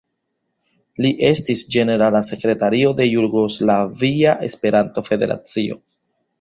Li 1.05 1.11
estis 1.27 1.61
ĝenerala 1.75 2.23
sekretario 2.29 2.95
de 3.01 3.09
Jugoslavia 3.11 4.37
Esperanto-Federacio. 4.51 5.83